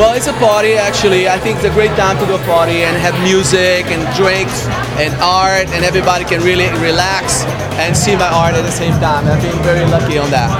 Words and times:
Well, 0.00 0.14
it's 0.14 0.28
a 0.28 0.32
party 0.40 0.76
actually. 0.76 1.28
I 1.28 1.38
think 1.38 1.56
it's 1.58 1.66
a 1.66 1.70
great 1.74 1.90
time 1.90 2.16
to 2.20 2.24
go 2.24 2.38
party 2.46 2.84
and 2.84 2.96
have 2.96 3.12
music 3.22 3.84
and 3.92 4.00
drinks 4.16 4.66
and 4.96 5.12
art, 5.20 5.68
and 5.68 5.84
everybody 5.84 6.24
can 6.24 6.40
really 6.40 6.70
relax 6.80 7.44
and 7.76 7.94
see 7.94 8.16
my 8.16 8.26
art 8.28 8.54
at 8.54 8.62
the 8.62 8.72
same 8.72 8.92
time. 8.92 9.26
I've 9.26 9.42
been 9.42 9.62
very 9.62 9.84
lucky 9.90 10.16
on 10.16 10.30
that. 10.30 10.56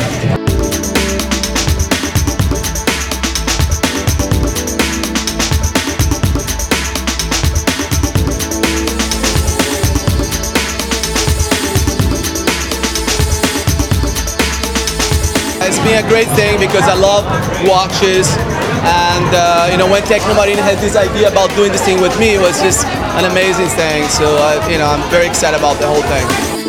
It's 15.65 15.79
been 15.79 16.05
a 16.05 16.07
great 16.11 16.29
thing 16.37 16.61
because 16.61 16.85
I 16.85 16.95
love 16.95 17.25
watches 17.67 18.29
and 18.85 19.29
uh, 19.35 19.69
you 19.71 19.79
know 19.79 19.91
when 19.91 20.03
TechnoMarine 20.03 20.57
had 20.57 20.79
this 20.79 20.97
idea 20.97 21.29
about 21.31 21.51
doing 21.57 21.73
this 21.73 21.85
thing 21.85 22.01
with 22.01 22.19
me 22.19 22.35
it 22.35 22.41
was 22.41 22.61
just 22.61 22.87
an 23.21 23.25
amazing 23.31 23.69
thing 23.69 24.09
so 24.09 24.25
uh, 24.39 24.69
you 24.71 24.79
know 24.79 24.87
I'm 24.87 25.05
very 25.11 25.27
excited 25.27 25.59
about 25.59 25.79
the 25.81 25.87
whole 25.87 26.03
thing. 26.03 26.60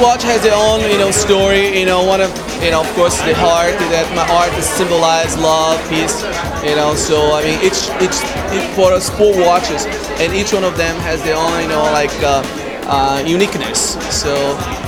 Watch 0.00 0.22
has 0.24 0.42
their 0.42 0.54
own, 0.54 0.80
you 0.90 0.98
know, 0.98 1.10
story. 1.10 1.78
You 1.78 1.86
know, 1.86 2.04
one 2.04 2.20
of, 2.20 2.30
you 2.62 2.70
know, 2.70 2.80
of 2.80 2.88
course, 2.94 3.16
the 3.22 3.34
heart 3.34 3.76
that 3.92 4.06
my 4.14 4.26
art 4.34 4.52
is 4.58 4.66
symbolize 4.66 5.36
love, 5.36 5.80
peace. 5.88 6.22
You 6.64 6.76
know, 6.76 6.94
so 6.94 7.32
I 7.32 7.42
mean, 7.42 7.58
each 7.62 7.88
each, 8.02 8.18
each 8.54 8.66
for 8.74 8.92
us 8.92 9.10
four 9.10 9.36
watches, 9.36 9.86
and 10.20 10.34
each 10.34 10.52
one 10.52 10.64
of 10.64 10.76
them 10.76 10.96
has 11.00 11.22
their 11.22 11.36
own, 11.36 11.62
you 11.62 11.68
know, 11.68 11.82
like 11.92 12.12
uh, 12.22 12.42
uh, 12.88 13.22
uniqueness. 13.26 13.94
So 14.14 14.34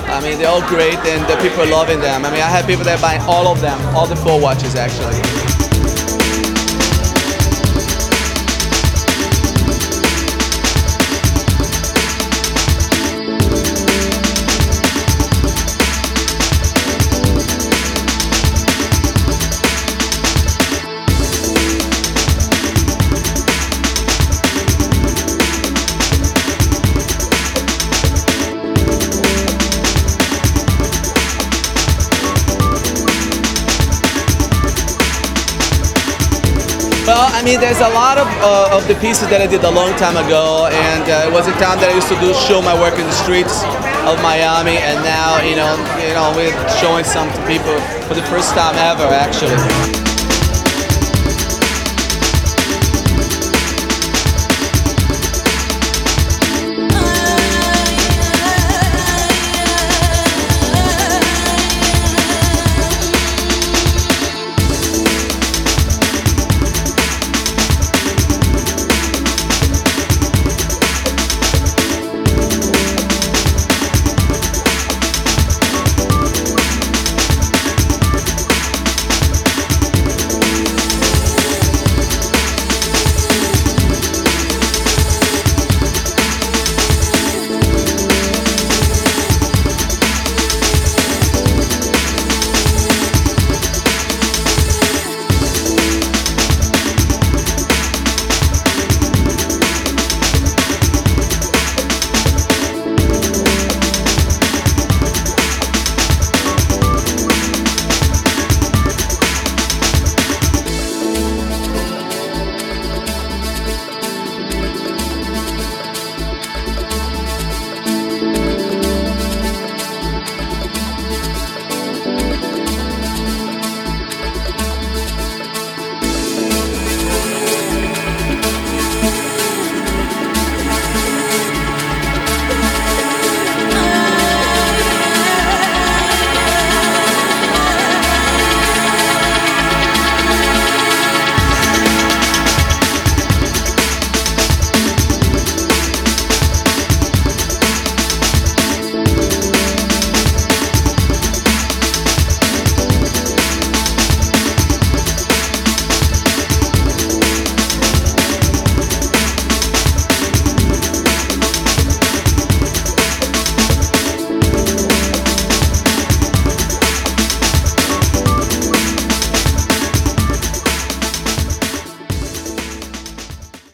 I 0.08 0.20
mean, 0.20 0.38
they're 0.38 0.48
all 0.48 0.66
great, 0.68 0.98
and 1.06 1.22
the 1.28 1.36
people 1.42 1.62
are 1.62 1.70
loving 1.70 2.00
them. 2.00 2.24
I 2.24 2.30
mean, 2.30 2.40
I 2.40 2.48
have 2.48 2.66
people 2.66 2.84
that 2.84 3.00
buy 3.00 3.18
all 3.26 3.48
of 3.48 3.60
them, 3.60 3.78
all 3.94 4.06
the 4.06 4.16
four 4.16 4.40
watches 4.40 4.74
actually. 4.74 5.67
Well, 37.08 37.32
I 37.32 37.42
mean, 37.42 37.58
there's 37.58 37.80
a 37.80 37.88
lot 37.88 38.18
of, 38.18 38.28
uh, 38.44 38.76
of 38.76 38.86
the 38.86 38.94
pieces 38.96 39.30
that 39.30 39.40
I 39.40 39.46
did 39.46 39.64
a 39.64 39.70
long 39.70 39.96
time 39.96 40.20
ago, 40.20 40.68
and 40.68 41.08
uh, 41.08 41.24
it 41.24 41.32
was 41.32 41.48
a 41.48 41.56
time 41.56 41.80
that 41.80 41.88
I 41.88 41.94
used 41.96 42.12
to 42.12 42.20
do 42.20 42.34
show 42.36 42.60
my 42.60 42.76
work 42.78 43.00
in 43.00 43.06
the 43.08 43.16
streets 43.24 43.64
of 44.04 44.20
Miami, 44.20 44.76
and 44.76 45.00
now, 45.00 45.40
you 45.40 45.56
know, 45.56 45.72
you 46.04 46.12
know, 46.12 46.28
we're 46.36 46.52
showing 46.76 47.08
some 47.08 47.32
to 47.32 47.40
people 47.48 47.80
for 48.04 48.12
the 48.12 48.26
first 48.28 48.52
time 48.52 48.76
ever, 48.76 49.08
actually. 49.08 50.07